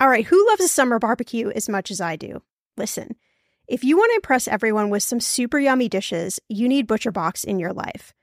[0.00, 2.40] All right, who loves a summer barbecue as much as I do?
[2.78, 3.16] Listen,
[3.68, 7.58] if you want to impress everyone with some super yummy dishes, you need ButcherBox in
[7.58, 8.14] your life.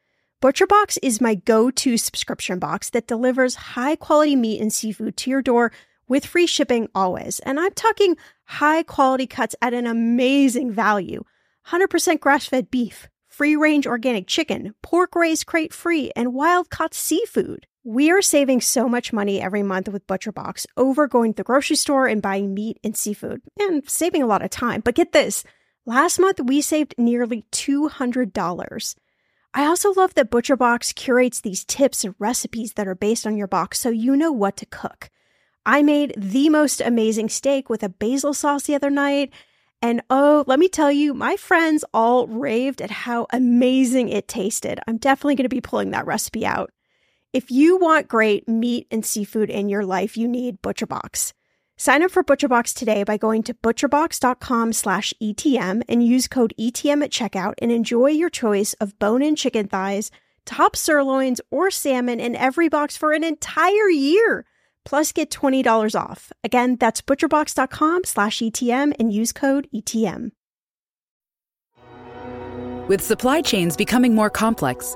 [0.41, 5.29] ButcherBox is my go to subscription box that delivers high quality meat and seafood to
[5.29, 5.71] your door
[6.07, 7.37] with free shipping always.
[7.41, 11.23] And I'm talking high quality cuts at an amazing value
[11.67, 16.95] 100% grass fed beef, free range organic chicken, pork raised crate free, and wild caught
[16.95, 17.67] seafood.
[17.89, 21.77] We are saving so much money every month with ButcherBox over going to the grocery
[21.77, 24.81] store and buying meat and seafood, and saving a lot of time.
[24.81, 25.45] But get this
[25.85, 28.95] last month we saved nearly $200.
[29.53, 33.47] I also love that ButcherBox curates these tips and recipes that are based on your
[33.47, 35.09] box so you know what to cook.
[35.65, 39.31] I made the most amazing steak with a basil sauce the other night.
[39.81, 44.77] And oh, let me tell you, my friends all raved at how amazing it tasted.
[44.89, 46.69] I'm definitely going to be pulling that recipe out.
[47.33, 51.33] If you want great meat and seafood in your life, you need ButcherBox.
[51.75, 57.53] Sign up for ButcherBox today by going to butcherbox.com/etm and use code ETM at checkout
[57.61, 60.09] and enjoy your choice of bone-in chicken thighs,
[60.45, 64.45] top sirloins, or salmon in every box for an entire year.
[64.85, 66.31] Plus, get $20 off.
[66.45, 70.31] Again, that's butcherbox.com/etm and use code ETM.
[72.87, 74.95] With supply chains becoming more complex,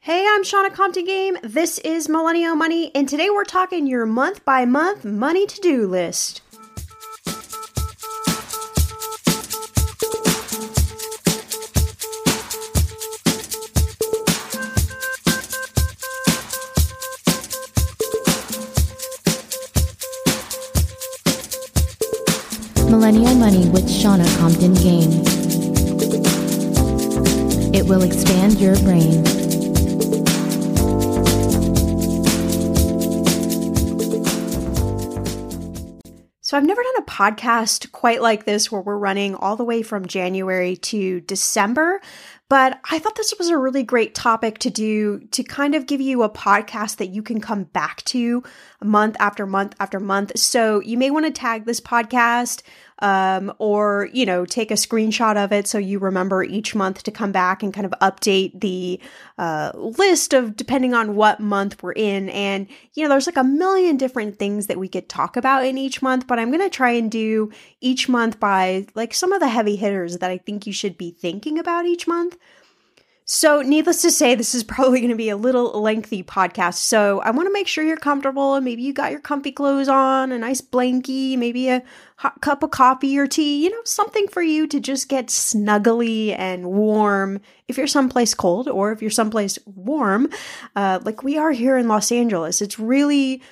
[0.00, 1.36] Hey, I'm Shannah Compton Game.
[1.42, 5.88] This is Millennial Money, and today we're talking your month by month money to do
[5.88, 6.40] list.
[22.88, 25.24] Millennial Money with Shannah Compton Game.
[27.74, 29.47] It will expand your brain.
[36.48, 39.82] So, I've never done a podcast quite like this where we're running all the way
[39.82, 42.00] from January to December,
[42.48, 46.00] but I thought this was a really great topic to do to kind of give
[46.00, 48.42] you a podcast that you can come back to
[48.82, 50.38] month after month after month.
[50.38, 52.62] So, you may want to tag this podcast
[53.00, 57.10] um, or you know take a screenshot of it so you remember each month to
[57.10, 59.00] come back and kind of update the
[59.38, 62.28] uh, list of depending on what month we're in.
[62.30, 65.78] And you know there's like a million different things that we could talk about in
[65.78, 67.50] each month but i'm going to try and do
[67.80, 71.10] each month by like some of the heavy hitters that i think you should be
[71.10, 72.36] thinking about each month
[73.30, 76.76] so, needless to say, this is probably going to be a little lengthy podcast.
[76.76, 79.86] So, I want to make sure you're comfortable and maybe you got your comfy clothes
[79.86, 81.82] on, a nice blankie, maybe a
[82.16, 86.34] hot cup of coffee or tea, you know, something for you to just get snuggly
[86.38, 90.30] and warm if you're someplace cold or if you're someplace warm,
[90.74, 92.62] uh, like we are here in Los Angeles.
[92.62, 93.42] It's really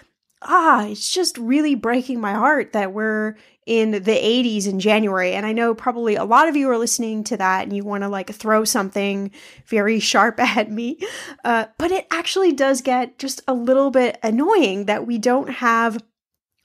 [0.43, 3.37] ah, it's just really breaking my heart that we're
[3.67, 5.33] in the 80s in January.
[5.33, 8.05] And I know probably a lot of you are listening to that and you want
[8.05, 9.33] to like throw something
[9.67, 10.99] very sharp at me.
[11.45, 16.03] Uh, but it actually does get just a little bit annoying that we don't have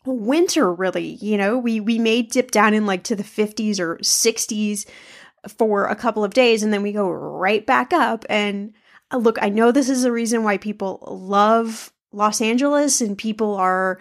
[0.03, 3.97] winter really you know we we may dip down in like to the 50s or
[3.97, 4.87] 60s
[5.47, 8.73] for a couple of days and then we go right back up and
[9.11, 13.55] uh, look i know this is the reason why people love Los Angeles and people
[13.55, 13.99] are,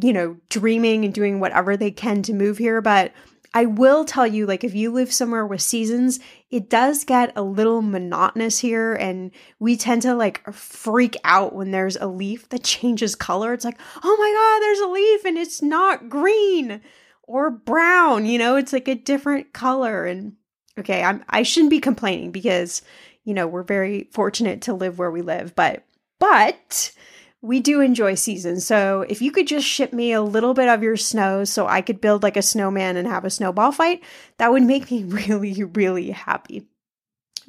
[0.00, 2.80] you know, dreaming and doing whatever they can to move here.
[2.80, 3.12] But
[3.54, 6.20] I will tell you, like, if you live somewhere with seasons,
[6.50, 8.94] it does get a little monotonous here.
[8.94, 13.52] And we tend to like freak out when there's a leaf that changes color.
[13.52, 16.80] It's like, oh my God, there's a leaf and it's not green
[17.22, 18.26] or brown.
[18.26, 20.04] You know, it's like a different color.
[20.04, 20.34] And
[20.78, 22.82] okay, I'm, I shouldn't be complaining because,
[23.24, 25.54] you know, we're very fortunate to live where we live.
[25.56, 25.84] But,
[26.18, 26.92] but,
[27.40, 28.66] we do enjoy seasons.
[28.66, 31.82] So if you could just ship me a little bit of your snow so I
[31.82, 34.02] could build like a snowman and have a snowball fight,
[34.38, 36.66] that would make me really, really happy.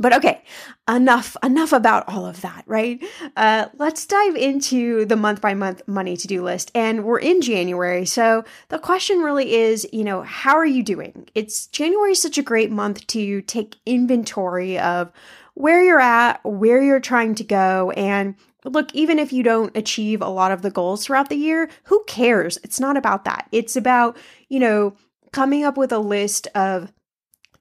[0.02, 0.44] But okay,
[0.88, 3.04] enough enough about all of that, right?
[3.36, 6.72] Uh, let's dive into the month by month money to do list.
[6.74, 11.28] And we're in January, so the question really is, you know, how are you doing?
[11.36, 15.12] It's January is such a great month to take inventory of
[15.56, 20.22] where you're at, where you're trying to go, and look, even if you don't achieve
[20.22, 22.58] a lot of the goals throughout the year, who cares?
[22.64, 23.48] It's not about that.
[23.52, 24.18] It's about,
[24.50, 24.96] you know,
[25.32, 26.92] coming up with a list of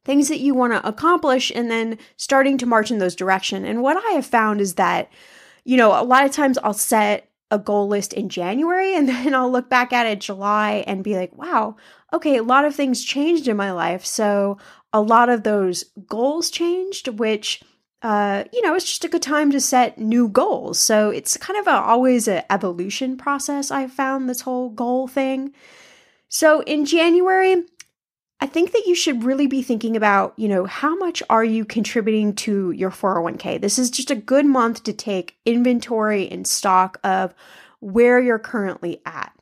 [0.05, 3.67] things that you want to accomplish, and then starting to march in those direction.
[3.67, 5.11] And what I have found is that,
[5.65, 9.35] you know, a lot of times I'll set a goal list in January and then
[9.35, 11.77] I'll look back at it July and be like, wow,
[12.13, 14.05] okay, a lot of things changed in my life.
[14.05, 14.57] So
[14.93, 17.63] a lot of those goals changed, which
[18.03, 20.79] uh, you know, it's just a good time to set new goals.
[20.79, 23.71] So it's kind of a, always an evolution process.
[23.71, 25.53] I've found this whole goal thing.
[26.29, 27.65] So in January,
[28.41, 31.65] I think that you should really be thinking about, you know, how much are you
[31.65, 33.61] contributing to your 401k?
[33.61, 37.35] This is just a good month to take inventory and stock of
[37.81, 39.33] where you're currently at.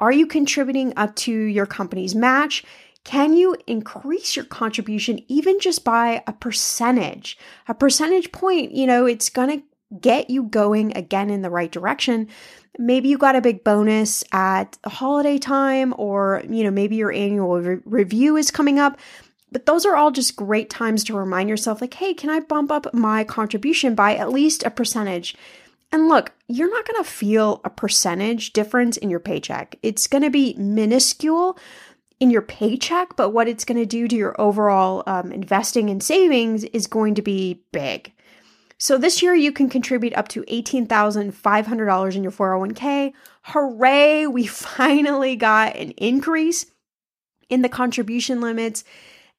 [0.00, 2.64] Are you contributing up to your company's match?
[3.08, 7.38] Can you increase your contribution even just by a percentage?
[7.66, 11.72] A percentage point, you know, it's going to get you going again in the right
[11.72, 12.28] direction.
[12.78, 17.58] Maybe you got a big bonus at holiday time, or, you know, maybe your annual
[17.58, 18.98] re- review is coming up.
[19.50, 22.70] But those are all just great times to remind yourself, like, hey, can I bump
[22.70, 25.34] up my contribution by at least a percentage?
[25.90, 29.78] And look, you're not going to feel a percentage difference in your paycheck.
[29.82, 31.58] It's going to be minuscule,
[32.20, 36.02] in your paycheck, but what it's going to do to your overall um, investing and
[36.02, 38.12] savings is going to be big.
[38.78, 43.12] So this year you can contribute up to $18,500 in your 401k.
[43.42, 46.66] Hooray, we finally got an increase
[47.48, 48.84] in the contribution limits.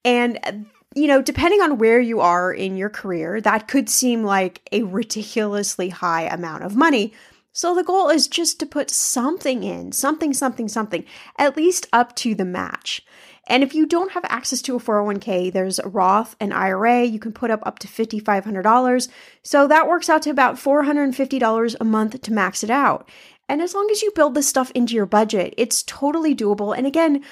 [0.04, 4.62] And, you know, depending on where you are in your career, that could seem like
[4.72, 7.14] a ridiculously high amount of money.
[7.52, 11.04] So the goal is just to put something in, something, something, something,
[11.38, 13.04] at least up to the match.
[13.48, 17.04] And if you don't have access to a 401k, there's a Roth and IRA.
[17.04, 19.10] You can put up up to $5,500.
[19.42, 23.10] So that works out to about $450 a month to max it out.
[23.50, 26.78] And as long as you build this stuff into your budget, it's totally doable.
[26.78, 27.24] And again,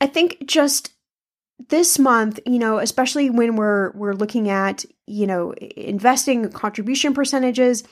[0.00, 0.94] I think just
[1.68, 7.82] this month, you know, especially when we're we're looking at, you know, investing contribution percentages,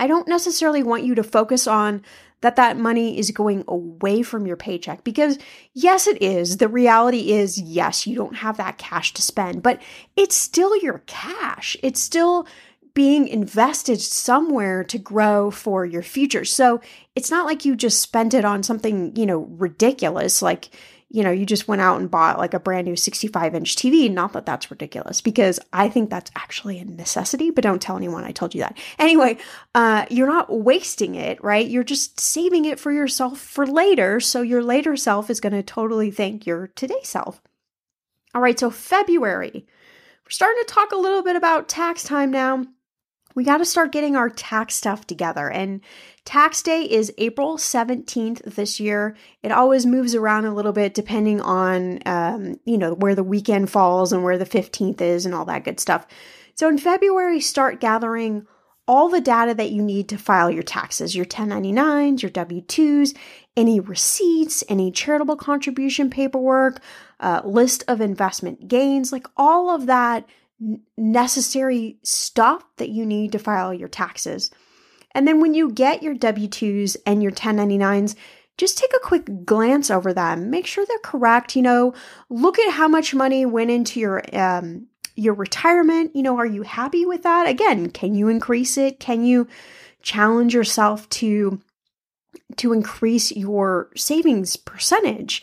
[0.00, 2.02] I don't necessarily want you to focus on
[2.40, 5.38] that that money is going away from your paycheck because
[5.74, 6.56] yes it is.
[6.56, 9.80] The reality is yes you don't have that cash to spend but
[10.16, 11.76] it's still your cash.
[11.82, 12.46] It's still
[12.94, 16.46] being invested somewhere to grow for your future.
[16.46, 16.80] So
[17.14, 20.70] it's not like you just spent it on something you know ridiculous like
[21.12, 24.08] you know, you just went out and bought like a brand new 65 inch TV.
[24.08, 28.22] Not that that's ridiculous because I think that's actually a necessity, but don't tell anyone
[28.22, 28.78] I told you that.
[28.96, 29.38] Anyway,
[29.74, 31.66] uh, you're not wasting it, right?
[31.66, 34.20] You're just saving it for yourself for later.
[34.20, 37.42] So your later self is going to totally thank your today self.
[38.32, 39.66] All right, so February.
[40.24, 42.66] We're starting to talk a little bit about tax time now
[43.34, 45.50] we got to start getting our tax stuff together.
[45.50, 45.80] And
[46.24, 49.16] tax day is April 17th this year.
[49.42, 53.70] It always moves around a little bit depending on, um, you know, where the weekend
[53.70, 56.06] falls and where the 15th is and all that good stuff.
[56.54, 58.46] So in February, start gathering
[58.90, 63.16] all the data that you need to file your taxes your 1099s, your W 2s,
[63.56, 66.80] any receipts, any charitable contribution paperwork,
[67.20, 70.26] uh, list of investment gains, like all of that
[70.96, 74.50] necessary stuff that you need to file your taxes.
[75.14, 78.14] And then when you get your W 2s and your 1099s,
[78.56, 80.50] just take a quick glance over them.
[80.50, 81.56] Make sure they're correct.
[81.56, 81.94] You know,
[82.28, 84.86] look at how much money went into your um,
[85.16, 86.14] your retirement.
[86.14, 87.48] You know, are you happy with that?
[87.48, 89.00] Again, can you increase it?
[89.00, 89.48] Can you
[90.02, 91.60] challenge yourself to
[92.56, 95.42] to increase your savings percentage?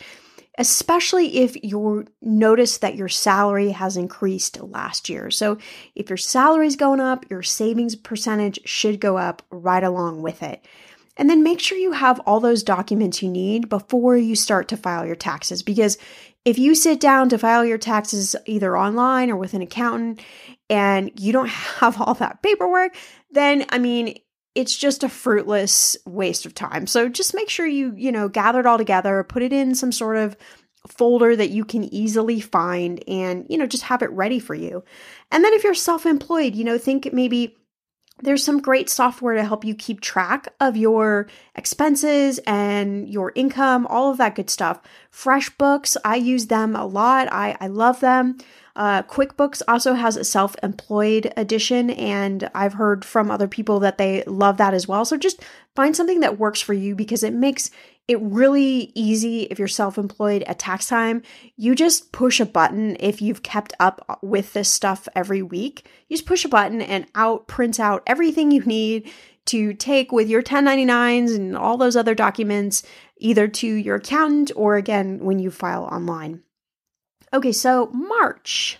[0.58, 5.30] Especially if you notice that your salary has increased last year.
[5.30, 5.58] So
[5.96, 10.42] if your salary is going up, your savings percentage should go up right along with
[10.42, 10.66] it.
[11.18, 14.78] And then make sure you have all those documents you need before you start to
[14.78, 15.64] file your taxes.
[15.64, 15.98] Because
[16.46, 20.22] if you sit down to file your taxes either online or with an accountant
[20.70, 21.50] and you don't
[21.80, 22.96] have all that paperwork,
[23.32, 24.18] then I mean,
[24.58, 26.88] it's just a fruitless waste of time.
[26.88, 29.92] So just make sure you, you know, gather it all together, put it in some
[29.92, 30.36] sort of
[30.88, 34.84] folder that you can easily find and, you know, just have it ready for you.
[35.32, 37.56] And then if you're self-employed, you know, think maybe
[38.24, 43.86] there's some great software to help you keep track of your expenses and your income,
[43.86, 44.82] all of that good stuff.
[45.14, 47.32] FreshBooks, I use them a lot.
[47.32, 48.40] I, I love them.
[48.78, 53.98] Uh, QuickBooks also has a self employed edition, and I've heard from other people that
[53.98, 55.04] they love that as well.
[55.04, 55.42] So just
[55.76, 57.72] find something that works for you because it makes
[58.08, 61.24] it really easy if you're self employed at tax time.
[61.56, 65.90] You just push a button if you've kept up with this stuff every week.
[66.08, 69.12] You just push a button and out prints out everything you need
[69.48, 72.84] to take with your 1099s and all those other documents
[73.18, 76.44] either to your accountant or again when you file online.
[77.34, 78.80] Okay, so March.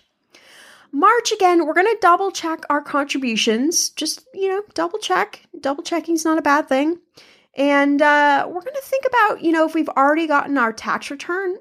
[0.90, 3.90] March again, we're going to double check our contributions.
[3.90, 5.42] Just, you know, double check.
[5.60, 6.98] Double checking is not a bad thing.
[7.54, 11.10] And uh, we're going to think about, you know, if we've already gotten our tax
[11.10, 11.56] return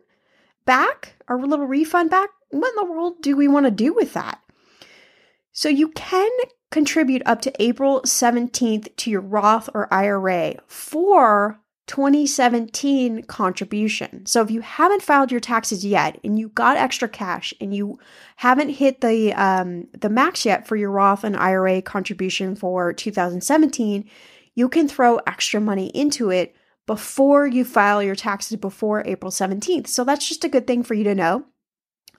[0.66, 4.14] back, our little refund back, what in the world do we want to do with
[4.14, 4.40] that?
[5.52, 6.30] So you can
[6.72, 14.26] contribute up to April 17th to your Roth or IRA for 2017 contribution.
[14.26, 17.98] So if you haven't filed your taxes yet and you got extra cash and you
[18.36, 24.10] haven't hit the um, the max yet for your Roth and IRA contribution for 2017,
[24.54, 29.88] you can throw extra money into it before you file your taxes before April 17th.
[29.88, 31.46] So that's just a good thing for you to know.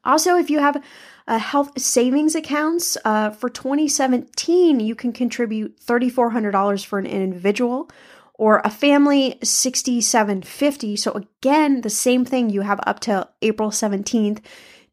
[0.04, 0.82] Also, if you have
[1.26, 7.90] a health savings accounts uh, for 2017, you can contribute $3,400 for an individual
[8.38, 14.40] or a family 6750 so again the same thing you have up to april 17th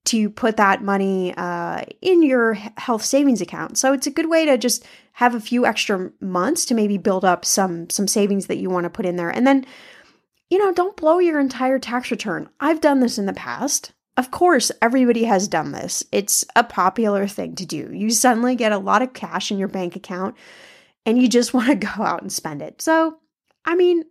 [0.04, 4.46] to put that money uh, in your health savings account so it's a good way
[4.46, 8.58] to just have a few extra months to maybe build up some some savings that
[8.58, 9.66] you want to put in there and then
[10.50, 14.32] you know don't blow your entire tax return i've done this in the past of
[14.32, 16.04] course, everybody has done this.
[16.12, 17.92] It's a popular thing to do.
[17.92, 20.36] You suddenly get a lot of cash in your bank account
[21.06, 22.82] and you just want to go out and spend it.
[22.82, 23.18] So,
[23.66, 24.04] I mean,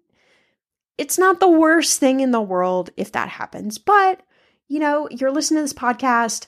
[0.98, 4.20] it's not the worst thing in the world if that happens, but
[4.68, 6.46] you know, you're listening to this podcast.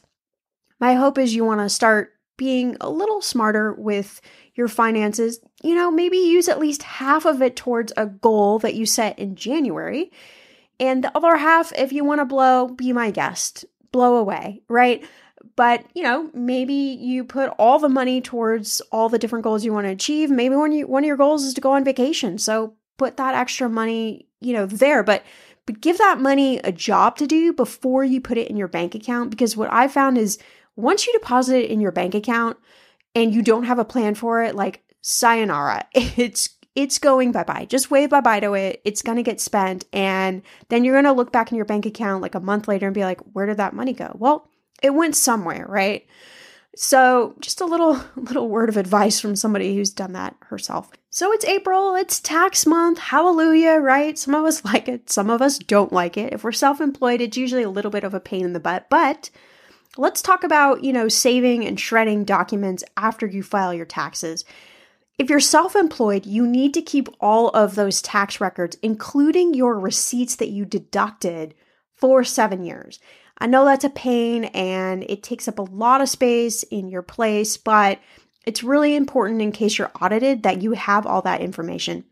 [0.81, 4.21] My hope is you want to start being a little smarter with
[4.55, 5.41] your finances.
[5.63, 9.19] You know, maybe use at least half of it towards a goal that you set
[9.19, 10.11] in January.
[10.79, 15.05] And the other half, if you want to blow, be my guest, blow away, right?
[15.55, 19.73] But, you know, maybe you put all the money towards all the different goals you
[19.73, 20.31] want to achieve.
[20.31, 22.37] Maybe one, of your goals is to go on vacation.
[22.37, 25.03] So put that extra money, you know, there.
[25.03, 25.25] But
[25.67, 28.95] but give that money a job to do before you put it in your bank
[28.95, 29.31] account.
[29.31, 30.39] Because what I found is
[30.77, 32.57] once you deposit it in your bank account
[33.15, 37.67] and you don't have a plan for it, like sayonara, it's it's going bye bye.
[37.69, 38.81] Just wave bye bye to it.
[38.85, 39.85] It's going to get spent.
[39.93, 42.87] And then you're going to look back in your bank account like a month later
[42.87, 44.15] and be like, where did that money go?
[44.19, 44.49] Well,
[44.83, 46.07] it went somewhere, right?
[46.79, 50.91] So, just a little little word of advice from somebody who's done that herself.
[51.09, 52.99] So, it's April, it's tax month.
[52.99, 54.19] Hallelujah, right?
[54.19, 56.35] Some of us like it, some of us don't like it.
[56.35, 59.31] If we're self-employed, it's usually a little bit of a pain in the butt, but
[59.97, 64.45] let's talk about, you know, saving and shredding documents after you file your taxes.
[65.19, 69.81] If you're self employed, you need to keep all of those tax records, including your
[69.81, 71.55] receipts that you deducted
[71.95, 73.01] for seven years.
[73.39, 77.03] I know that's a pain and it takes up a lot of space in your
[77.03, 77.99] place, but
[78.47, 82.05] it's really important in case you're audited that you have all that information.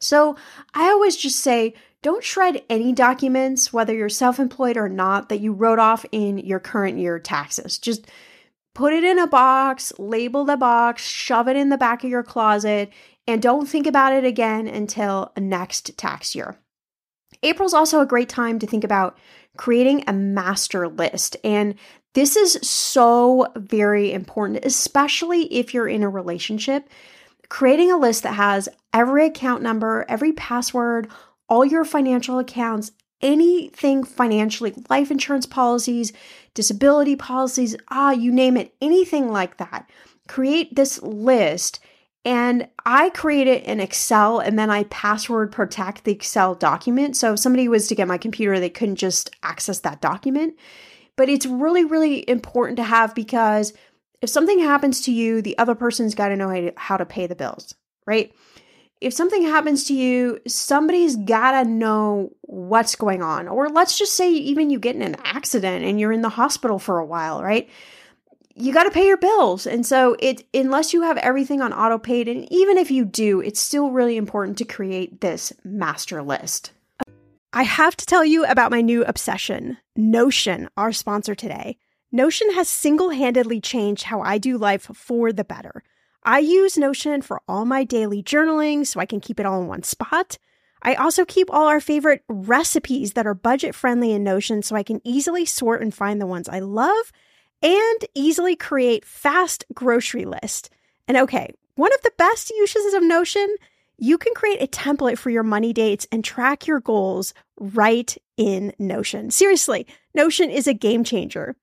[0.00, 0.36] So
[0.74, 5.40] I always just say, don't shred any documents, whether you're self employed or not, that
[5.40, 7.76] you wrote off in your current year taxes.
[7.78, 8.06] Just
[8.74, 12.22] put it in a box, label the box, shove it in the back of your
[12.22, 12.92] closet,
[13.26, 16.56] and don't think about it again until next tax year.
[17.42, 19.18] April's also a great time to think about
[19.58, 21.36] creating a master list.
[21.44, 21.74] And
[22.14, 26.88] this is so very important, especially if you're in a relationship.
[27.50, 31.10] Creating a list that has every account number, every password,
[31.48, 36.12] all your financial accounts, anything financially, life insurance policies,
[36.54, 39.90] disability policies, ah, you name it, anything like that.
[40.28, 41.80] Create this list.
[42.24, 47.16] And I create it in Excel and then I password protect the Excel document.
[47.16, 50.56] So if somebody was to get my computer, they couldn't just access that document.
[51.16, 53.72] But it's really, really important to have because
[54.20, 57.36] if something happens to you, the other person's got to know how to pay the
[57.36, 57.74] bills,
[58.06, 58.32] right?
[59.00, 63.46] if something happens to you, somebody's gotta know what's going on.
[63.48, 66.78] Or let's just say even you get in an accident and you're in the hospital
[66.78, 67.68] for a while, right?
[68.60, 69.68] You got to pay your bills.
[69.68, 73.40] And so it unless you have everything on auto paid and even if you do,
[73.40, 76.72] it's still really important to create this master list.
[77.52, 81.78] I have to tell you about my new obsession, Notion, our sponsor today.
[82.10, 85.84] Notion has single-handedly changed how I do life for the better.
[86.24, 89.68] I use Notion for all my daily journaling so I can keep it all in
[89.68, 90.36] one spot.
[90.82, 94.82] I also keep all our favorite recipes that are budget friendly in Notion so I
[94.82, 97.12] can easily sort and find the ones I love
[97.62, 100.70] and easily create fast grocery list.
[101.06, 103.48] And okay, one of the best uses of Notion,
[103.98, 108.72] you can create a template for your money dates and track your goals right in
[108.78, 109.30] Notion.
[109.30, 111.56] Seriously, Notion is a game changer.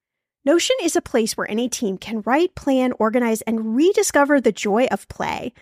[0.44, 4.86] Notion is a place where any team can write, plan, organize, and rediscover the joy
[4.92, 5.54] of play.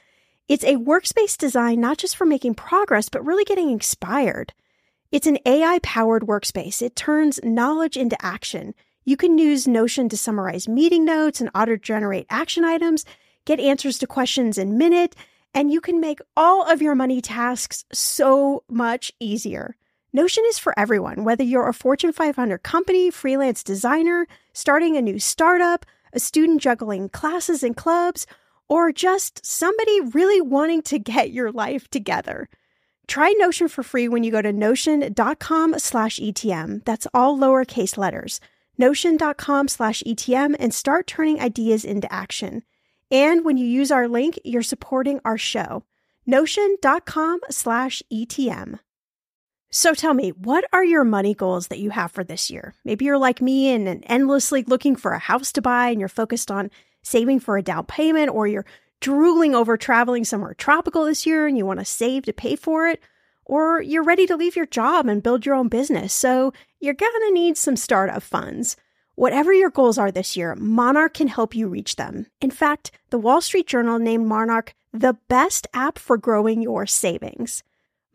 [0.49, 4.53] It's a workspace designed not just for making progress, but really getting inspired.
[5.09, 6.81] It's an AI powered workspace.
[6.81, 8.73] It turns knowledge into action.
[9.05, 13.03] You can use Notion to summarize meeting notes and auto generate action items,
[13.45, 15.13] get answers to questions in minute,
[15.53, 19.75] and you can make all of your money tasks so much easier.
[20.13, 25.19] Notion is for everyone, whether you're a Fortune 500 company, freelance designer, starting a new
[25.19, 28.25] startup, a student juggling classes and clubs,
[28.69, 32.47] or just somebody really wanting to get your life together.
[33.07, 36.85] Try Notion for free when you go to notion.com slash ETM.
[36.85, 38.39] That's all lowercase letters
[38.77, 42.63] notion.com slash ETM and start turning ideas into action.
[43.11, 45.83] And when you use our link, you're supporting our show.
[46.25, 48.79] Notion.com slash ETM.
[49.69, 52.75] So tell me, what are your money goals that you have for this year?
[52.85, 56.51] Maybe you're like me and endlessly looking for a house to buy and you're focused
[56.51, 56.69] on
[57.01, 58.65] saving for a down payment, or you're
[59.01, 62.87] drooling over traveling somewhere tropical this year and you want to save to pay for
[62.87, 63.01] it
[63.45, 67.31] or you're ready to leave your job and build your own business, so you're to
[67.33, 68.75] need some startup funds.
[69.15, 72.25] Whatever your goals are this year, Monarch can help you reach them.
[72.41, 77.63] In fact, the Wall Street Journal named Monarch the best app for growing your savings.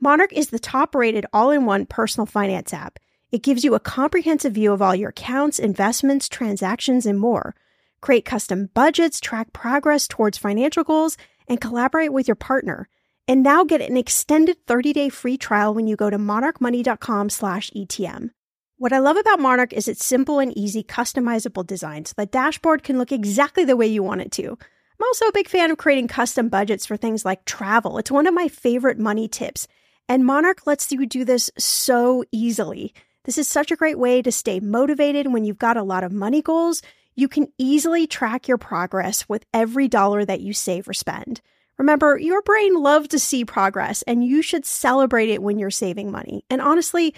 [0.01, 2.99] Monarch is the top rated all in one personal finance app.
[3.31, 7.55] It gives you a comprehensive view of all your accounts, investments, transactions, and more.
[8.01, 11.17] Create custom budgets, track progress towards financial goals,
[11.49, 12.89] and collaborate with your partner.
[13.29, 18.31] And now get an extended 30-day free trial when you go to monarchmoney.com slash ETM.
[18.79, 22.83] What I love about Monarch is its simple and easy customizable design so the dashboard
[22.83, 24.45] can look exactly the way you want it to.
[24.53, 27.99] I'm also a big fan of creating custom budgets for things like travel.
[27.99, 29.69] It's one of my favorite money tips,
[30.09, 32.95] and Monarch lets you do this so easily.
[33.25, 36.13] This is such a great way to stay motivated when you've got a lot of
[36.13, 36.81] money goals.
[37.15, 41.43] You can easily track your progress with every dollar that you save or spend.
[41.79, 46.11] Remember, your brain loves to see progress and you should celebrate it when you're saving
[46.11, 46.45] money.
[46.51, 47.15] And honestly,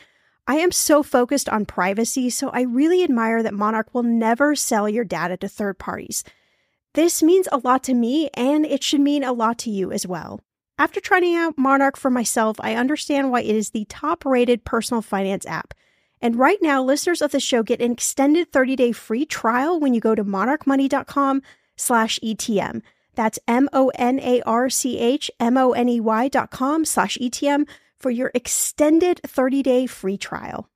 [0.47, 4.89] I am so focused on privacy, so I really admire that Monarch will never sell
[4.89, 6.25] your data to third parties.
[6.95, 10.07] This means a lot to me, and it should mean a lot to you as
[10.07, 10.41] well.
[10.77, 15.03] After trying out Monarch for myself, I understand why it is the top rated personal
[15.03, 15.73] finance app.
[16.21, 20.01] And right now, listeners of the show get an extended 30-day free trial when you
[20.01, 21.43] go to monarchmoney.com
[21.77, 22.83] slash ETM.
[23.21, 30.71] That's M-O-N-A-R-C-H-M-O-N-E-Y dot com slash ETM for your extended 30-day free trial.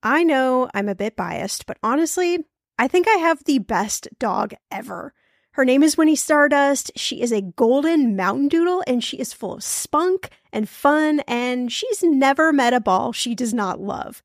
[0.00, 2.38] I know I'm a bit biased, but honestly,
[2.78, 5.12] I think I have the best dog ever.
[5.54, 6.92] Her name is Winnie Stardust.
[6.94, 11.72] She is a golden mountain doodle and she is full of spunk and fun and
[11.72, 14.22] she's never met a ball she does not love.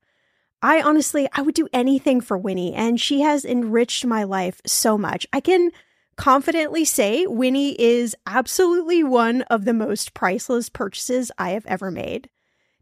[0.62, 4.96] I honestly, I would do anything for Winnie and she has enriched my life so
[4.96, 5.26] much.
[5.32, 5.72] I can
[6.18, 12.28] confidently say Winnie is absolutely one of the most priceless purchases I have ever made.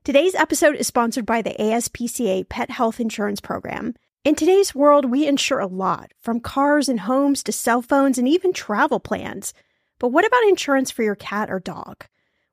[0.02, 3.94] Today's episode is sponsored by the ASPCA Pet Health Insurance Program.
[4.24, 8.26] In today's world, we insure a lot, from cars and homes to cell phones and
[8.26, 9.52] even travel plans.
[9.98, 12.06] But what about insurance for your cat or dog?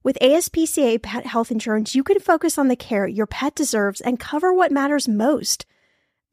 [0.04, 4.19] With ASPCA Pet Health Insurance, you can focus on the care your pet deserves and
[4.19, 5.65] cover what matters most.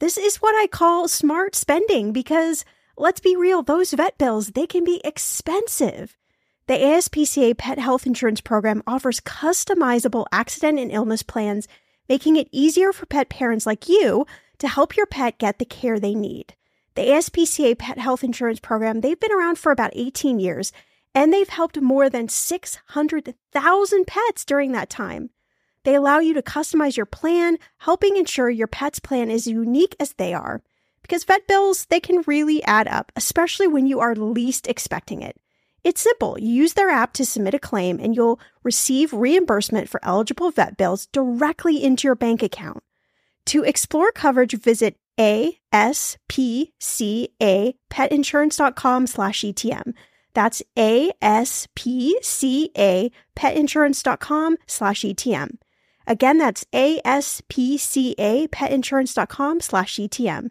[0.01, 2.65] This is what I call smart spending because
[2.97, 6.17] let's be real, those vet bills, they can be expensive.
[6.67, 11.67] The ASPCA Pet Health Insurance Program offers customizable accident and illness plans,
[12.09, 14.25] making it easier for pet parents like you
[14.59, 16.55] to help your pet get the care they need.
[16.95, 20.73] The ASPCA Pet Health Insurance Program, they've been around for about 18 years,
[21.15, 25.31] and they've helped more than 600,000 pets during that time.
[25.83, 30.13] They allow you to customize your plan, helping ensure your pet's plan is unique as
[30.13, 30.63] they are
[31.11, 35.37] because vet bills, they can really add up, especially when you are least expecting it.
[35.83, 36.39] It's simple.
[36.39, 40.77] You use their app to submit a claim and you'll receive reimbursement for eligible vet
[40.77, 42.85] bills directly into your bank account.
[43.47, 46.69] To explore coverage, visit aspca
[49.09, 49.95] slash ETM.
[50.33, 52.13] That's aspca
[53.37, 55.51] petinsurance.com slash ETM.
[56.07, 60.51] Again, that's aspca petinsurance.com slash ETM.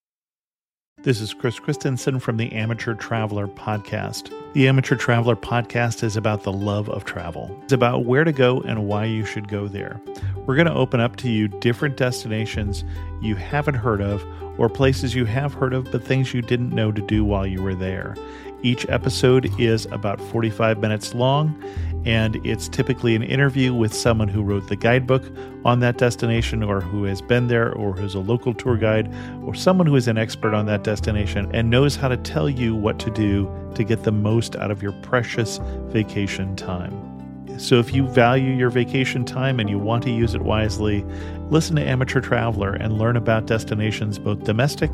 [1.03, 4.31] This is Chris Christensen from the Amateur Traveler Podcast.
[4.53, 7.59] The Amateur Traveler Podcast is about the love of travel.
[7.63, 9.99] It's about where to go and why you should go there.
[10.45, 12.83] We're going to open up to you different destinations
[13.19, 14.23] you haven't heard of,
[14.59, 17.63] or places you have heard of, but things you didn't know to do while you
[17.63, 18.15] were there.
[18.61, 21.59] Each episode is about 45 minutes long,
[22.05, 25.23] and it's typically an interview with someone who wrote the guidebook
[25.65, 29.53] on that destination or who has been there or who's a local tour guide or
[29.53, 32.97] someone who is an expert on that destination and knows how to tell you what
[32.99, 35.59] to do to get the most out of your precious
[35.89, 37.07] vacation time.
[37.59, 41.05] So, if you value your vacation time and you want to use it wisely,
[41.49, 44.89] listen to Amateur Traveler and learn about destinations both domestic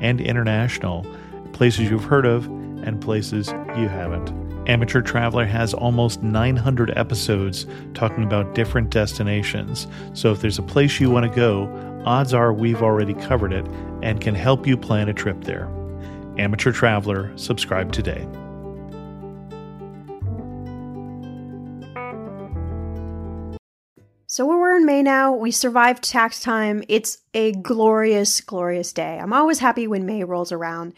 [0.00, 1.04] and international,
[1.52, 2.46] places you've heard of
[2.84, 4.51] and places you haven't.
[4.68, 9.88] Amateur Traveler has almost 900 episodes talking about different destinations.
[10.14, 11.68] So if there's a place you want to go,
[12.06, 13.66] odds are we've already covered it
[14.02, 15.68] and can help you plan a trip there.
[16.38, 18.26] Amateur Traveler, subscribe today.
[24.26, 25.34] So we're in May now.
[25.34, 26.84] We survived tax time.
[26.88, 29.18] It's a glorious, glorious day.
[29.18, 30.94] I'm always happy when May rolls around.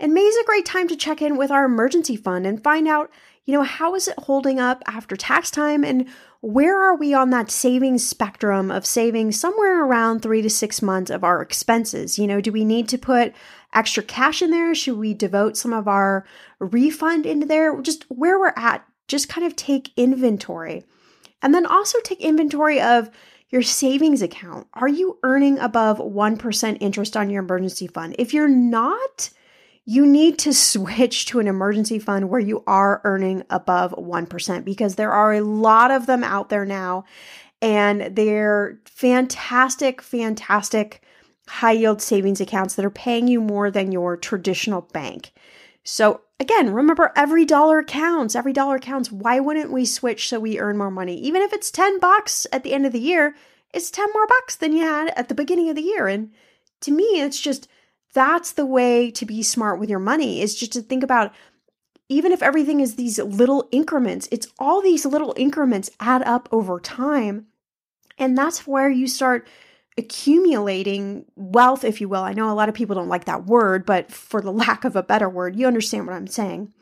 [0.00, 2.88] And May is a great time to check in with our emergency fund and find
[2.88, 3.10] out,
[3.44, 6.08] you know, how is it holding up after tax time and
[6.40, 11.10] where are we on that savings spectrum of saving somewhere around three to six months
[11.10, 12.18] of our expenses?
[12.18, 13.32] You know, do we need to put
[13.72, 14.74] extra cash in there?
[14.74, 16.26] Should we devote some of our
[16.58, 17.80] refund into there?
[17.80, 20.84] Just where we're at, just kind of take inventory.
[21.40, 23.10] And then also take inventory of
[23.50, 24.66] your savings account.
[24.74, 28.16] Are you earning above 1% interest on your emergency fund?
[28.18, 29.30] If you're not,
[29.86, 34.94] you need to switch to an emergency fund where you are earning above 1% because
[34.94, 37.04] there are a lot of them out there now
[37.60, 41.02] and they're fantastic, fantastic
[41.48, 45.32] high yield savings accounts that are paying you more than your traditional bank.
[45.82, 48.34] So, again, remember every dollar counts.
[48.34, 49.12] Every dollar counts.
[49.12, 51.18] Why wouldn't we switch so we earn more money?
[51.20, 53.34] Even if it's 10 bucks at the end of the year,
[53.74, 56.06] it's 10 more bucks than you had at the beginning of the year.
[56.06, 56.32] And
[56.80, 57.68] to me, it's just
[58.14, 61.32] that's the way to be smart with your money is just to think about
[62.08, 66.78] even if everything is these little increments, it's all these little increments add up over
[66.78, 67.46] time.
[68.18, 69.48] And that's where you start
[69.96, 72.22] accumulating wealth, if you will.
[72.22, 74.96] I know a lot of people don't like that word, but for the lack of
[74.96, 76.72] a better word, you understand what I'm saying.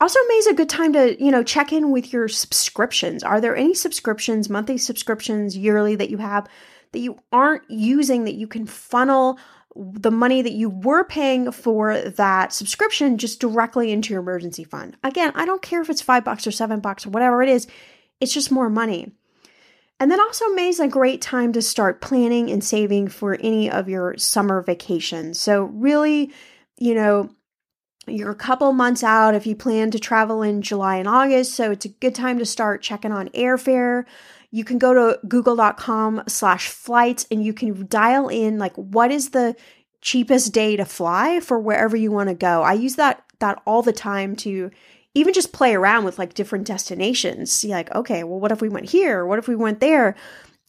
[0.00, 3.22] Also, May is a good time to, you know, check in with your subscriptions.
[3.22, 6.48] Are there any subscriptions, monthly subscriptions, yearly that you have
[6.92, 9.38] that you aren't using that you can funnel
[9.76, 14.96] the money that you were paying for that subscription just directly into your emergency fund.
[15.04, 17.66] Again, I don't care if it's five bucks or seven bucks or whatever it is,
[18.20, 19.12] it's just more money.
[20.00, 23.70] And then also, May is a great time to start planning and saving for any
[23.70, 25.38] of your summer vacations.
[25.38, 26.32] So, really,
[26.78, 27.30] you know,
[28.06, 31.54] you're a couple months out if you plan to travel in July and August.
[31.54, 34.06] So, it's a good time to start checking on airfare
[34.50, 39.30] you can go to google.com slash flights and you can dial in like what is
[39.30, 39.54] the
[40.00, 42.62] cheapest day to fly for wherever you want to go.
[42.62, 44.70] I use that that all the time to
[45.14, 47.52] even just play around with like different destinations.
[47.52, 49.24] See like, okay, well what if we went here?
[49.26, 50.16] What if we went there?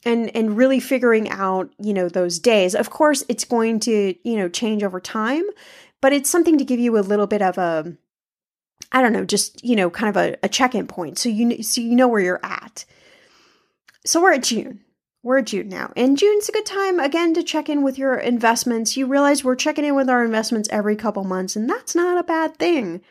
[0.03, 2.75] And and really figuring out, you know, those days.
[2.75, 5.43] Of course, it's going to, you know, change over time,
[6.01, 7.95] but it's something to give you a little bit of a
[8.91, 11.17] I don't know, just, you know, kind of a, a check-in point.
[11.17, 12.85] So you so you know where you're at.
[14.05, 14.81] So we're at June.
[15.23, 15.91] We're at June now.
[15.95, 18.97] And June's a good time, again, to check in with your investments.
[18.97, 22.23] You realize we're checking in with our investments every couple months, and that's not a
[22.23, 23.01] bad thing.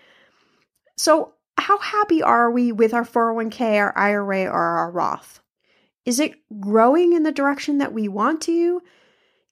[0.97, 5.41] So, how happy are we with our 401k, our IRA, or our Roth?
[6.05, 8.83] Is it growing in the direction that we want to?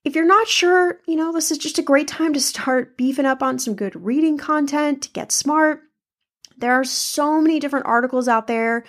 [0.04, 3.26] If you're not sure, you know, this is just a great time to start beefing
[3.26, 5.82] up on some good reading content, to get smart.
[6.56, 8.84] There are so many different articles out there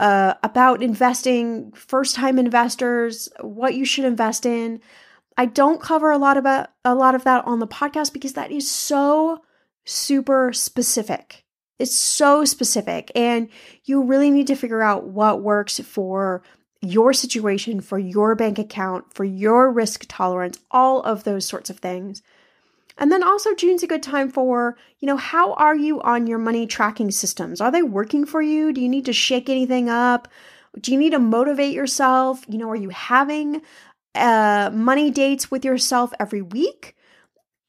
[0.00, 4.80] uh, about investing, first time investors, what you should invest in.
[5.36, 8.52] I don't cover a lot about a lot of that on the podcast because that
[8.52, 9.42] is so
[9.84, 11.44] super specific.
[11.78, 13.48] It's so specific and
[13.84, 16.42] you really need to figure out what works for
[16.80, 21.78] your situation, for your bank account, for your risk tolerance, all of those sorts of
[21.78, 22.22] things.
[22.96, 26.38] And then also June's a good time for, you know, how are you on your
[26.38, 27.60] money tracking systems?
[27.60, 28.72] Are they working for you?
[28.72, 30.28] Do you need to shake anything up?
[30.80, 32.44] Do you need to motivate yourself?
[32.48, 33.62] You know, are you having
[34.14, 36.94] uh, money dates with yourself every week?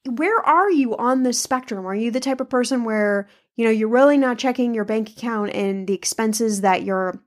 [0.08, 1.84] Where are you on the spectrum?
[1.86, 5.10] Are you the type of person where, you know, you're really not checking your bank
[5.10, 7.20] account and the expenses that you're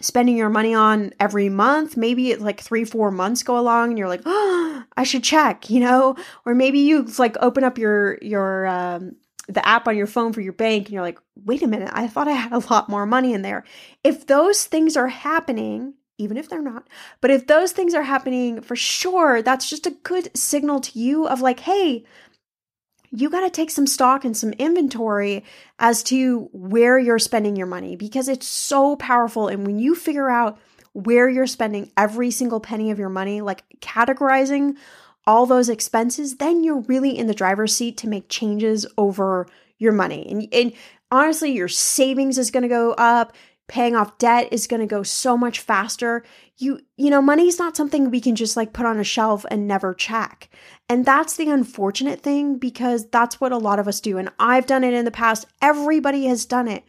[0.00, 1.96] spending your money on every month.
[1.96, 5.70] Maybe it's like three, four months go along and you're like, oh, I should check,
[5.70, 6.16] you know?
[6.44, 9.16] Or maybe you like open up your, your, um,
[9.48, 12.06] the app on your phone for your bank and you're like, wait a minute, I
[12.06, 13.64] thought I had a lot more money in there.
[14.02, 16.88] If those things are happening, even if they're not,
[17.20, 21.26] but if those things are happening for sure, that's just a good signal to you
[21.26, 22.04] of like, hey,
[23.14, 25.44] you got to take some stock and some inventory
[25.78, 29.48] as to where you're spending your money because it's so powerful.
[29.48, 30.58] And when you figure out
[30.94, 34.76] where you're spending every single penny of your money, like categorizing
[35.26, 39.46] all those expenses, then you're really in the driver's seat to make changes over
[39.78, 40.26] your money.
[40.30, 40.72] And, and
[41.10, 43.34] honestly, your savings is going to go up.
[43.72, 46.22] Paying off debt is going to go so much faster.
[46.58, 49.46] You, you know, money is not something we can just like put on a shelf
[49.50, 50.50] and never check.
[50.90, 54.18] And that's the unfortunate thing because that's what a lot of us do.
[54.18, 55.46] And I've done it in the past.
[55.62, 56.84] Everybody has done it.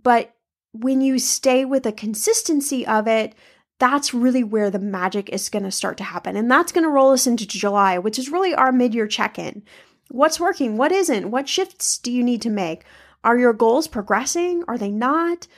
[0.00, 0.32] But
[0.70, 3.34] when you stay with the consistency of it,
[3.80, 6.36] that's really where the magic is going to start to happen.
[6.36, 9.40] And that's going to roll us into July, which is really our mid year check
[9.40, 9.64] in.
[10.12, 10.76] What's working?
[10.76, 11.32] What isn't?
[11.32, 12.84] What shifts do you need to make?
[13.24, 14.62] Are your goals progressing?
[14.68, 15.48] Are they not?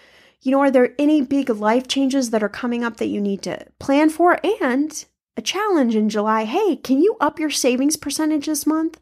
[0.41, 3.43] You know, are there any big life changes that are coming up that you need
[3.43, 4.39] to plan for?
[4.63, 5.05] And
[5.37, 9.01] a challenge in July hey, can you up your savings percentage this month?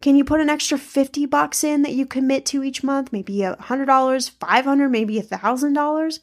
[0.00, 3.12] Can you put an extra 50 bucks in that you commit to each month?
[3.12, 6.18] Maybe a $100, 500, maybe a $1,000?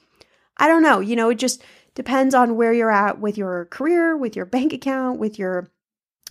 [0.57, 0.99] I don't know.
[0.99, 1.63] You know, it just
[1.95, 5.69] depends on where you're at with your career, with your bank account, with your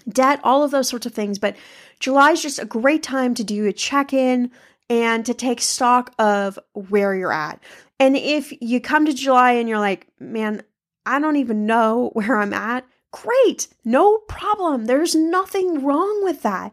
[0.09, 1.39] debt, all of those sorts of things.
[1.39, 1.57] But
[2.01, 4.51] July is just a great time to do a check in
[4.91, 7.61] and to take stock of where you're at.
[8.01, 10.63] And if you come to July and you're like, man,
[11.05, 14.87] I don't even know where I'm at, great, no problem.
[14.87, 16.73] There's nothing wrong with that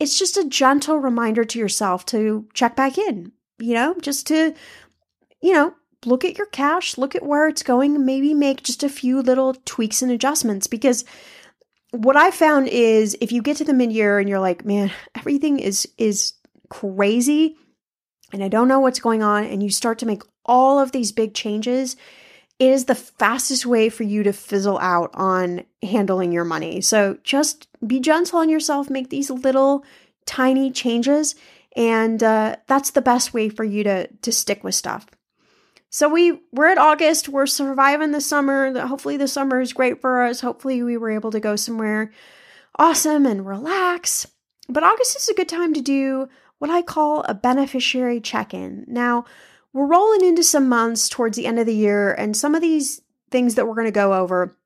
[0.00, 4.54] it's just a gentle reminder to yourself to check back in, you know, just to,
[5.40, 8.88] you know, look at your cash, look at where it's going, maybe make just a
[8.88, 11.04] few little tweaks and adjustments because
[11.92, 15.58] what I found is if you get to the mid-year and you're like, man, everything
[15.58, 16.34] is is
[16.68, 17.56] crazy
[18.32, 21.12] and I don't know what's going on and you start to make all of these
[21.12, 21.96] big changes,
[22.58, 26.80] it is the fastest way for you to fizzle out on handling your money.
[26.80, 29.84] So just be gentle on yourself, make these little
[30.26, 31.34] tiny changes,
[31.76, 35.06] and uh, that's the best way for you to to stick with stuff.
[35.90, 38.86] So we we're at August, we're surviving the summer.
[38.86, 40.40] Hopefully the summer is great for us.
[40.40, 42.12] Hopefully we were able to go somewhere
[42.78, 44.26] awesome and relax.
[44.68, 46.28] But August is a good time to do
[46.58, 48.84] what I call a beneficiary check-in.
[48.86, 49.24] Now,
[49.74, 53.02] we're rolling into some months towards the end of the year, and some of these
[53.30, 54.56] things that we're going to go over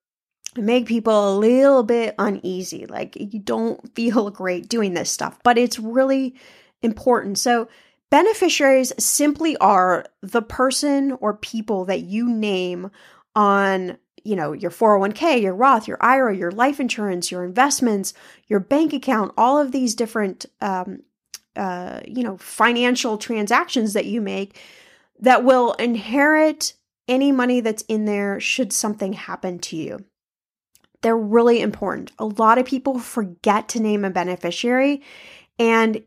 [0.54, 2.86] make people a little bit uneasy.
[2.86, 6.36] Like you don't feel great doing this stuff, but it's really
[6.82, 7.38] important.
[7.38, 7.68] So,
[8.10, 12.90] beneficiaries simply are the person or people that you name
[13.34, 18.14] on you know your 401k your roth your ira your life insurance your investments
[18.46, 21.02] your bank account all of these different um,
[21.54, 24.58] uh, you know financial transactions that you make
[25.20, 26.74] that will inherit
[27.06, 30.04] any money that's in there should something happen to you.
[31.02, 32.12] They're really important.
[32.18, 35.02] A lot of people forget to name a beneficiary
[35.58, 36.02] and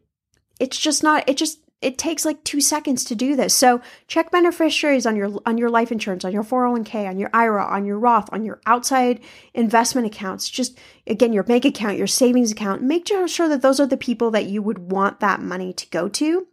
[0.60, 3.56] it's just not it just it takes like 2 seconds to do this.
[3.56, 7.65] So check beneficiaries on your on your life insurance, on your 401k, on your IRA,
[7.65, 9.19] on your Roth, on your outside
[9.54, 10.50] investment accounts.
[10.50, 12.84] Just again your bank account, your savings account.
[12.84, 16.08] Make sure that those are the people that you would want that money to go
[16.10, 16.47] to.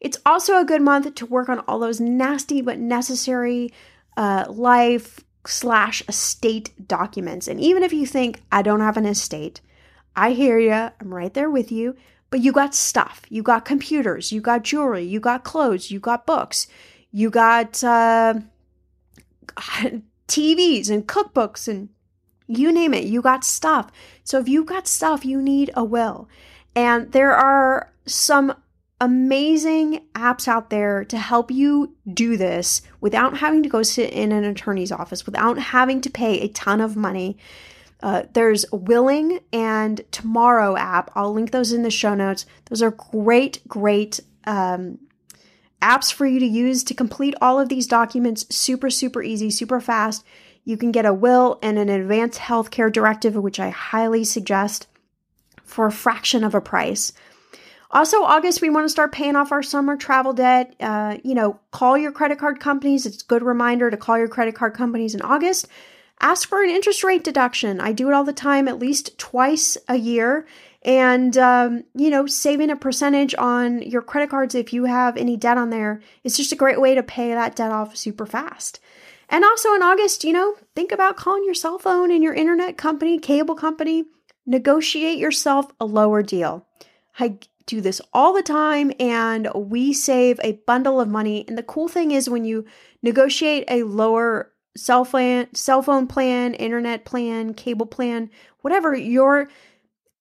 [0.00, 3.72] It's also a good month to work on all those nasty but necessary
[4.16, 7.48] uh, life slash estate documents.
[7.48, 9.60] And even if you think, I don't have an estate,
[10.14, 11.96] I hear you, I'm right there with you.
[12.30, 13.22] But you got stuff.
[13.30, 16.66] You got computers, you got jewelry, you got clothes, you got books,
[17.10, 18.34] you got uh,
[20.28, 21.88] TVs and cookbooks and
[22.46, 23.90] you name it, you got stuff.
[24.24, 26.28] So if you've got stuff, you need a will.
[26.74, 28.54] And there are some
[29.00, 34.32] amazing apps out there to help you do this without having to go sit in
[34.32, 37.38] an attorney's office, without having to pay a ton of money.
[38.02, 41.10] Uh, there's Willing and Tomorrow app.
[41.14, 42.46] I'll link those in the show notes.
[42.66, 44.98] Those are great, great um,
[45.82, 49.80] apps for you to use to complete all of these documents super, super easy, super
[49.80, 50.24] fast.
[50.64, 54.86] You can get a will and an advanced healthcare directive, which I highly suggest,
[55.64, 57.12] for a fraction of a price.
[57.90, 60.74] Also, August, we want to start paying off our summer travel debt.
[60.78, 63.06] Uh, you know, call your credit card companies.
[63.06, 65.66] It's a good reminder to call your credit card companies in August.
[66.20, 67.80] Ask for an interest rate deduction.
[67.80, 70.46] I do it all the time, at least twice a year.
[70.82, 75.36] And, um, you know, saving a percentage on your credit cards if you have any
[75.36, 78.80] debt on there is just a great way to pay that debt off super fast.
[79.28, 82.76] And also in August, you know, think about calling your cell phone and your internet
[82.76, 84.06] company, cable company,
[84.46, 86.66] negotiate yourself a lower deal.
[87.18, 91.44] I do this all the time and we save a bundle of money.
[91.46, 92.64] And the cool thing is when you
[93.02, 98.30] negotiate a lower cell phone cell phone plan, internet plan, cable plan,
[98.62, 99.48] whatever, you're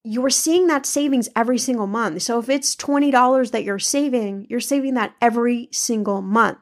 [0.04, 2.22] you're seeing that savings every single month.
[2.22, 6.60] So if it's $20 that you're saving, you're saving that every single month.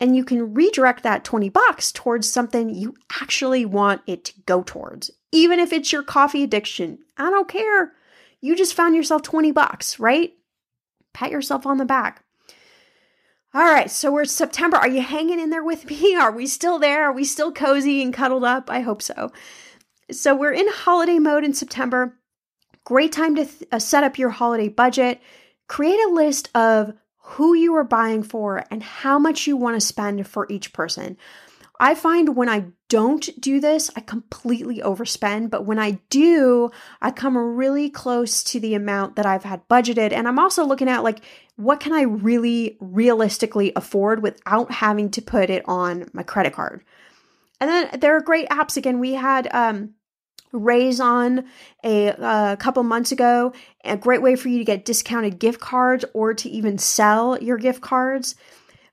[0.00, 4.62] And you can redirect that 20 bucks towards something you actually want it to go
[4.62, 5.12] towards.
[5.30, 7.92] Even if it's your coffee addiction, I don't care.
[8.40, 10.32] You just found yourself 20 bucks, right?
[11.12, 12.24] Pat yourself on the back.
[13.54, 14.76] All right, so we're September.
[14.76, 16.14] Are you hanging in there with me?
[16.20, 17.04] Are we still there?
[17.04, 18.70] Are we still cozy and cuddled up?
[18.70, 19.32] I hope so.
[20.10, 22.18] So we're in holiday mode in September.
[22.84, 25.20] Great time to th- uh, set up your holiday budget.
[25.66, 29.80] Create a list of who you are buying for and how much you want to
[29.80, 31.16] spend for each person.
[31.80, 35.50] I find when I don't do this, I completely overspend.
[35.50, 36.70] But when I do,
[37.00, 40.12] I come really close to the amount that I've had budgeted.
[40.12, 41.20] And I'm also looking at like,
[41.56, 46.82] what can I really realistically afford without having to put it on my credit card?
[47.60, 48.76] And then there are great apps.
[48.76, 49.94] Again, we had um,
[50.52, 51.44] Raise on
[51.84, 53.52] a, a couple months ago,
[53.84, 57.58] a great way for you to get discounted gift cards or to even sell your
[57.58, 58.34] gift cards.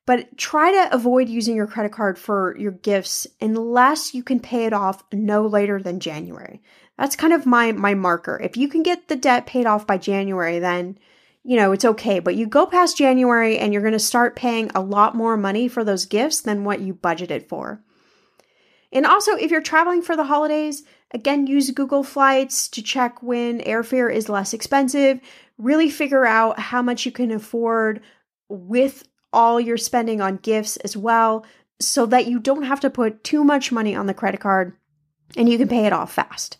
[0.06, 4.65] But try to avoid using your credit card for your gifts unless you can pay
[4.65, 6.62] it off no later than January.
[6.98, 8.39] That's kind of my my marker.
[8.41, 11.00] If you can get the debt paid off by January, then
[11.44, 12.20] you know, it's okay.
[12.20, 15.68] But you go past January and you're going to start paying a lot more money
[15.68, 17.82] for those gifts than what you budgeted for.
[18.91, 20.84] And also, if you're traveling for the holidays,
[21.15, 25.22] Again, use Google Flights to check when airfare is less expensive.
[25.58, 28.02] Really figure out how much you can afford
[28.50, 31.45] with all your spending on gifts as well,
[31.80, 34.74] so that you don't have to put too much money on the credit card
[35.36, 36.58] and you can pay it off fast.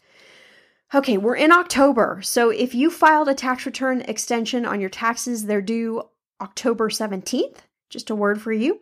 [0.94, 2.20] Okay, we're in October.
[2.22, 6.04] So if you filed a tax return extension on your taxes, they're due
[6.42, 7.58] October 17th.
[7.90, 8.82] Just a word for you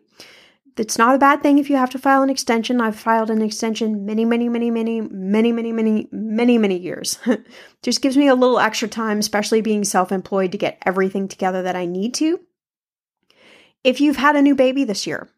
[0.76, 2.80] it's not a bad thing if you have to file an extension.
[2.80, 7.18] I've filed an extension many, many, many, many, many, many, many, many, many years.
[7.82, 11.62] Just gives me a little extra time, especially being self employed, to get everything together
[11.62, 12.40] that I need to.
[13.84, 15.28] If you've had a new baby this year,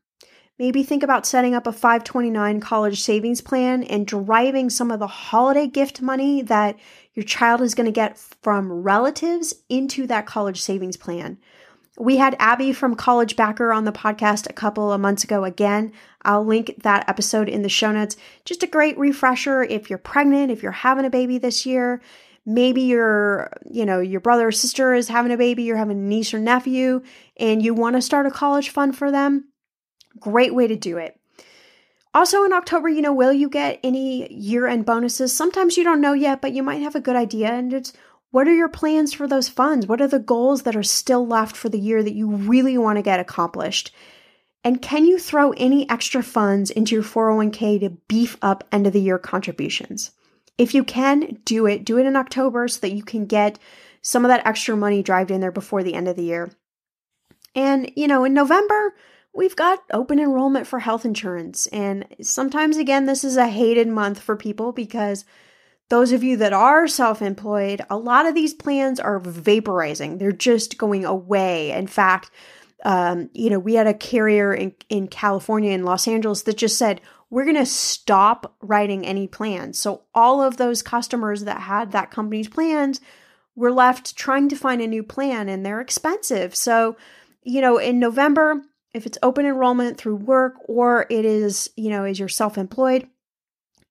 [0.56, 5.09] maybe think about setting up a 529 college savings plan and driving some of the
[5.09, 6.78] holiday gift money that
[7.14, 11.38] your child is going to get from relatives into that college savings plan.
[11.98, 15.92] We had Abby from College Backer on the podcast a couple of months ago again.
[16.22, 18.16] I'll link that episode in the show notes.
[18.44, 22.00] Just a great refresher if you're pregnant, if you're having a baby this year,
[22.46, 26.00] maybe your, you know, your brother or sister is having a baby, you're having a
[26.00, 27.02] niece or nephew,
[27.37, 29.48] and you want to start a college fund for them.
[30.18, 31.18] Great way to do it.
[32.14, 35.37] Also in October, you know, will you get any year end bonuses?
[35.37, 37.52] Sometimes you don't know yet, but you might have a good idea.
[37.52, 37.92] And it's
[38.30, 39.87] what are your plans for those funds?
[39.87, 42.96] What are the goals that are still left for the year that you really want
[42.96, 43.94] to get accomplished?
[44.64, 48.92] And can you throw any extra funds into your 401k to beef up end of
[48.92, 50.12] the year contributions?
[50.59, 51.85] If you can, do it.
[51.85, 53.59] Do it in October so that you can get
[54.01, 56.51] some of that extra money drived in there before the end of the year.
[57.55, 58.95] And, you know, in November,
[59.35, 61.66] we've got open enrollment for health insurance.
[61.69, 65.25] And sometimes, again, this is a hated month for people because
[65.88, 70.19] those of you that are self employed, a lot of these plans are vaporizing.
[70.19, 71.71] They're just going away.
[71.73, 72.31] In fact,
[72.85, 76.79] um, you know, we had a carrier in, in California, in Los Angeles, that just
[76.79, 79.79] said, we're going to stop writing any plans.
[79.79, 83.01] So all of those customers that had that company's plans
[83.55, 86.55] were left trying to find a new plan and they're expensive.
[86.55, 86.97] So,
[87.43, 88.62] you know, in November,
[88.95, 93.09] if it's open enrollment through work or it is, you know, as you're self employed,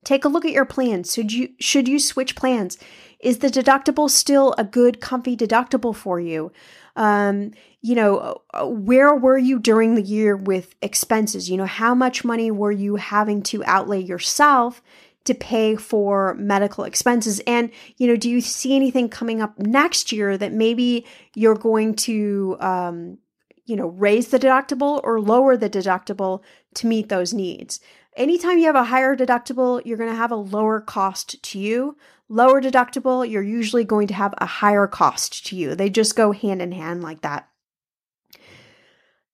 [0.06, 1.14] Take a look at your plans.
[1.14, 2.78] Should you should you switch plans?
[3.20, 6.52] Is the deductible still a good, comfy deductible for you?
[6.96, 11.50] Um, you know, uh, where were you during the year with expenses?
[11.50, 14.82] You know, how much money were you having to outlay yourself
[15.26, 17.42] to pay for medical expenses?
[17.46, 21.06] And, you know, do you see anything coming up next year that maybe
[21.36, 23.18] you're going to, um,
[23.66, 26.42] you know, raise the deductible or lower the deductible
[26.76, 27.80] to meet those needs?
[28.16, 31.98] Anytime you have a higher deductible, you're going to have a lower cost to you.
[32.28, 35.76] Lower deductible, you're usually going to have a higher cost to you.
[35.76, 37.48] They just go hand in hand like that.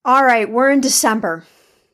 [0.04, 1.46] All right, we're in December.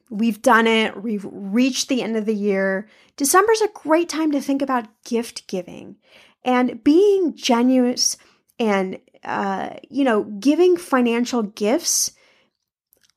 [0.09, 1.01] We've done it.
[1.01, 2.87] We've reached the end of the year.
[3.17, 5.97] December's a great time to think about gift giving
[6.43, 8.17] and being generous
[8.57, 12.11] and, uh, you know, giving financial gifts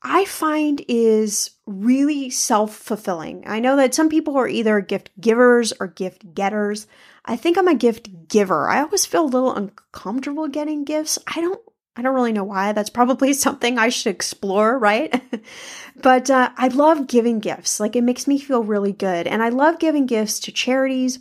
[0.03, 3.43] I find is really self fulfilling.
[3.45, 6.87] I know that some people are either gift givers or gift getters.
[7.25, 8.67] I think I'm a gift giver.
[8.69, 11.19] I always feel a little uncomfortable getting gifts.
[11.27, 11.61] I don't
[11.95, 12.71] I don't really know why.
[12.71, 15.21] That's probably something I should explore, right?
[16.01, 17.79] but uh, I love giving gifts.
[17.79, 19.27] Like it makes me feel really good.
[19.27, 21.19] And I love giving gifts to charities.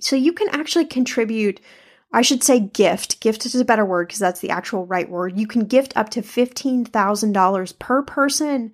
[0.00, 1.60] So you can actually contribute
[2.12, 3.20] I should say gift.
[3.20, 5.38] Gift is a better word because that's the actual right word.
[5.38, 8.72] You can gift up to $15,000 per person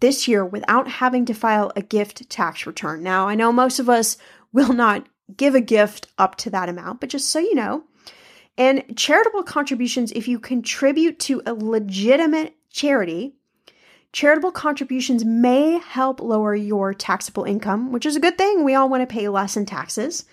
[0.00, 3.02] this year without having to file a gift tax return.
[3.02, 4.16] Now, I know most of us
[4.52, 5.06] will not
[5.36, 7.84] give a gift up to that amount, but just so you know.
[8.56, 13.34] And charitable contributions, if you contribute to a legitimate charity,
[14.12, 18.64] charitable contributions may help lower your taxable income, which is a good thing.
[18.64, 20.24] We all want to pay less in taxes.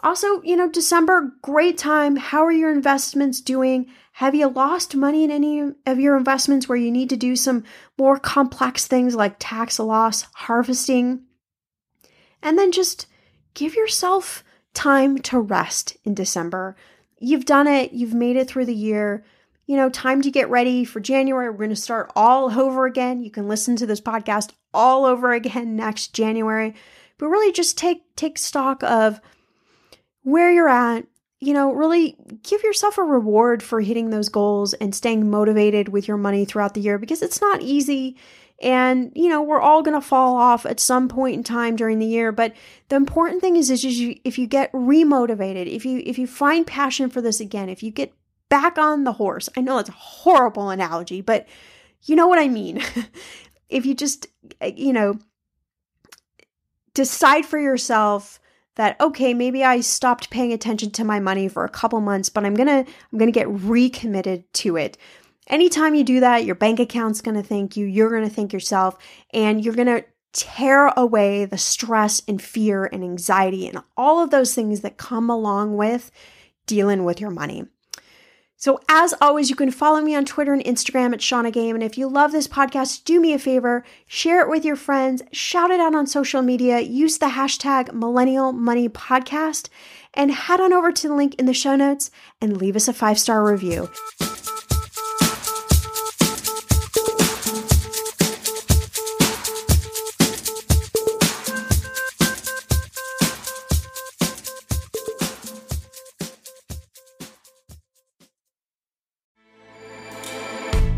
[0.00, 2.16] Also, you know, December, great time.
[2.16, 3.86] How are your investments doing?
[4.12, 7.64] Have you lost money in any of your investments where you need to do some
[7.96, 11.22] more complex things like tax loss harvesting?
[12.42, 13.06] And then just
[13.54, 14.44] give yourself
[14.74, 16.76] time to rest in December.
[17.18, 19.24] You've done it, you've made it through the year.
[19.66, 21.48] You know, time to get ready for January.
[21.48, 23.22] We're going to start all over again.
[23.22, 26.74] You can listen to this podcast all over again next January.
[27.16, 29.20] But really just take take stock of
[30.22, 31.06] where you're at,
[31.40, 36.08] you know, really give yourself a reward for hitting those goals and staying motivated with
[36.08, 38.16] your money throughout the year because it's not easy.
[38.64, 41.98] And, you know, we're all going to fall off at some point in time during
[41.98, 42.32] the year.
[42.32, 42.54] But
[42.88, 46.66] the important thing is, is you, if you get remotivated, if you, if you find
[46.66, 48.14] passion for this again, if you get
[48.48, 51.46] back on the horse, I know it's a horrible analogy, but
[52.04, 52.82] you know what I mean.
[53.68, 54.28] if you just,
[54.62, 55.18] eh, you know,
[56.94, 58.40] decide for yourself
[58.76, 62.44] that okay maybe i stopped paying attention to my money for a couple months but
[62.44, 64.96] i'm gonna i'm gonna get recommitted to it
[65.48, 68.96] anytime you do that your bank account's gonna thank you you're gonna thank yourself
[69.32, 74.54] and you're gonna tear away the stress and fear and anxiety and all of those
[74.54, 76.10] things that come along with
[76.66, 77.64] dealing with your money
[78.64, 81.74] so, as always, you can follow me on Twitter and Instagram at Shannah Game.
[81.74, 85.22] And if you love this podcast, do me a favor, share it with your friends,
[85.32, 89.68] shout it out on social media, use the hashtag Millennial Money Podcast,
[90.14, 92.94] and head on over to the link in the show notes and leave us a
[92.94, 93.90] five star review.